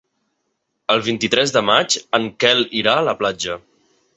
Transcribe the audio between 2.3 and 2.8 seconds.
Quel